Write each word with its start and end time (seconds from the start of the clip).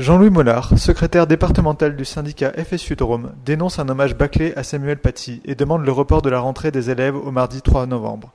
Jean-Louis 0.00 0.30
Mollard, 0.30 0.78
secrétaire 0.78 1.26
départemental 1.26 1.94
du 1.94 2.06
syndicat 2.06 2.54
FSU 2.56 2.96
Drôme, 2.96 3.32
dénonce 3.44 3.78
un 3.78 3.88
hommage 3.90 4.16
bâclé 4.16 4.54
à 4.56 4.62
Samuel 4.62 4.96
Paty 4.96 5.42
et 5.44 5.54
demande 5.54 5.84
le 5.84 5.92
report 5.92 6.22
de 6.22 6.30
la 6.30 6.40
rentrée 6.40 6.70
des 6.70 6.88
élèves 6.88 7.16
au 7.16 7.30
mardi 7.30 7.60
3 7.60 7.84
novembre. 7.84 8.32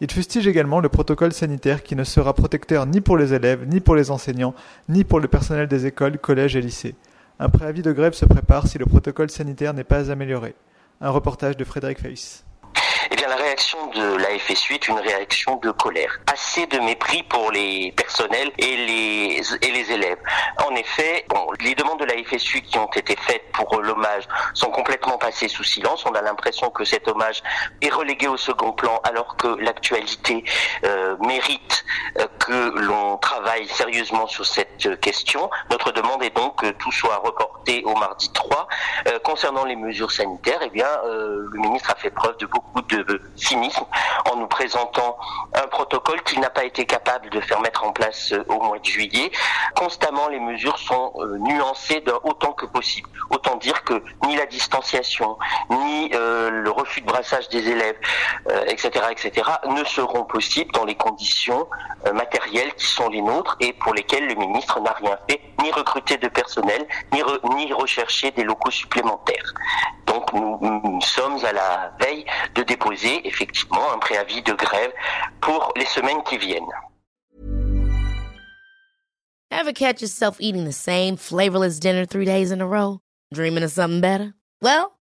Il 0.00 0.08
fustige 0.12 0.46
également 0.46 0.78
le 0.78 0.88
protocole 0.88 1.32
sanitaire 1.32 1.82
qui 1.82 1.96
ne 1.96 2.04
sera 2.04 2.34
protecteur 2.34 2.86
ni 2.86 3.00
pour 3.00 3.16
les 3.16 3.34
élèves, 3.34 3.66
ni 3.66 3.80
pour 3.80 3.96
les 3.96 4.12
enseignants, 4.12 4.54
ni 4.88 5.02
pour 5.02 5.18
le 5.18 5.26
personnel 5.26 5.66
des 5.66 5.86
écoles, 5.86 6.18
collèges 6.18 6.54
et 6.54 6.60
lycées. 6.60 6.94
Un 7.40 7.48
préavis 7.48 7.82
de 7.82 7.90
grève 7.90 8.12
se 8.12 8.24
prépare 8.24 8.68
si 8.68 8.78
le 8.78 8.86
protocole 8.86 9.28
sanitaire 9.28 9.74
n'est 9.74 9.82
pas 9.82 10.12
amélioré. 10.12 10.54
Un 11.00 11.10
reportage 11.10 11.56
de 11.56 11.64
Frédéric 11.64 11.98
Feiss. 11.98 12.44
Eh 13.10 13.16
bien, 13.16 13.28
la 13.28 13.36
réaction 13.36 13.86
de 13.88 14.16
la 14.16 14.38
FSU 14.38 14.74
est 14.74 14.88
une 14.88 14.98
réaction 14.98 15.56
de 15.56 15.70
colère. 15.70 16.20
Assez 16.26 16.66
de 16.66 16.78
mépris 16.78 17.22
pour 17.22 17.50
les 17.50 17.90
personnels 17.92 18.50
et 18.58 18.76
les, 18.76 19.40
et 19.62 19.70
les 19.70 19.92
élèves. 19.92 20.18
En 20.66 20.74
effet, 20.74 21.24
bon, 21.28 21.46
les 21.60 21.74
demandes 21.74 22.00
de 22.00 22.04
la 22.04 22.14
FSU 22.22 22.60
qui 22.60 22.78
ont 22.78 22.90
été 22.94 23.16
faites 23.16 23.50
pour 23.52 23.80
l'hommage 23.80 24.24
sont 24.52 24.70
complètement 24.70 25.16
passées 25.16 25.48
sous 25.48 25.64
silence. 25.64 26.04
On 26.04 26.12
a 26.12 26.20
l'impression 26.20 26.68
que 26.68 26.84
cet 26.84 27.08
hommage 27.08 27.42
est 27.80 27.92
relégué 27.92 28.28
au 28.28 28.36
second 28.36 28.72
plan 28.72 29.00
alors 29.04 29.36
que 29.36 29.48
l'actualité 29.58 30.44
euh, 30.84 31.16
mérite 31.20 31.84
euh, 32.18 32.26
que 32.38 32.78
l'on 32.78 33.16
travaille 33.40 33.68
sérieusement 33.68 34.26
sur 34.26 34.44
cette 34.44 35.00
question. 35.00 35.48
Notre 35.70 35.92
demande 35.92 36.22
est 36.24 36.34
donc 36.34 36.60
que 36.60 36.70
tout 36.70 36.90
soit 36.90 37.18
reporté 37.18 37.84
au 37.84 37.94
mardi 37.94 38.30
3. 38.32 38.66
Euh, 39.06 39.18
concernant 39.20 39.64
les 39.64 39.76
mesures 39.76 40.10
sanitaires, 40.10 40.58
eh 40.62 40.70
bien, 40.70 40.88
euh, 41.04 41.46
le 41.52 41.60
ministre 41.60 41.90
a 41.92 41.94
fait 41.94 42.10
preuve 42.10 42.36
de 42.38 42.46
beaucoup 42.46 42.82
de 42.82 43.22
cynisme 43.36 43.84
en 44.30 44.36
nous 44.36 44.48
présentant 44.48 45.16
un 45.54 45.66
protocole 45.68 46.20
qu'il 46.22 46.40
n'a 46.40 46.50
pas 46.50 46.64
été 46.64 46.84
capable 46.84 47.30
de 47.30 47.40
faire 47.40 47.60
mettre 47.60 47.84
en 47.84 47.92
place 47.92 48.32
euh, 48.32 48.44
au 48.48 48.60
mois 48.60 48.78
de 48.78 48.84
juillet. 48.84 49.30
Constamment, 49.76 50.28
les 50.28 50.40
mesures 50.40 50.78
sont 50.78 51.12
euh, 51.16 51.38
nuancées 51.38 52.02
autant 52.24 52.52
que 52.52 52.66
possible. 52.66 53.08
Autant 53.30 53.56
dire 53.56 53.84
que 53.84 54.02
ni 54.26 54.36
la 54.36 54.46
distanciation, 54.46 55.38
ni 55.70 56.10
euh, 56.14 56.50
le 56.50 56.70
refus 56.70 56.87
de 57.00 57.06
brassage 57.06 57.48
des 57.48 57.68
élèves, 57.68 57.96
etc., 58.66 58.90
etc., 59.10 59.50
ne 59.68 59.84
seront 59.84 60.24
possibles 60.24 60.70
dans 60.72 60.84
les 60.84 60.94
conditions 60.94 61.68
matérielles 62.14 62.72
qui 62.74 62.86
sont 62.86 63.08
les 63.08 63.22
nôtres 63.22 63.56
et 63.60 63.72
pour 63.74 63.94
lesquelles 63.94 64.26
le 64.26 64.34
ministre 64.34 64.80
n'a 64.80 64.92
rien 64.92 65.18
fait, 65.28 65.40
ni 65.62 65.70
recruter 65.72 66.16
de 66.16 66.28
personnel, 66.28 66.86
ni, 67.12 67.22
ni 67.54 67.72
rechercher 67.72 68.30
des 68.32 68.44
locaux 68.44 68.70
supplémentaires. 68.70 69.54
Donc 70.06 70.32
nous, 70.32 71.00
sommes 71.02 71.44
à 71.44 71.52
la 71.52 71.92
veille 72.00 72.24
de 72.54 72.62
déposer 72.62 73.26
effectivement 73.26 73.92
un 73.92 73.98
préavis 73.98 74.42
de 74.42 74.52
grève 74.52 74.92
pour 75.40 75.72
les 75.76 75.86
semaines 75.86 76.22
qui 76.24 76.38
viennent. 76.38 76.64
Ever 79.50 79.72
catch 79.72 80.02
yourself 80.02 80.36
eating 80.40 80.64
the 80.64 80.72
same 80.72 81.16
flavorless 81.16 81.80
dinner 81.80 82.04
three 82.06 82.24
days 82.24 82.52
in 82.52 82.60
a 82.60 82.66
row? 82.66 83.00
Dreaming 83.32 83.64
of 83.64 83.70
something 83.70 84.00
better? 84.00 84.34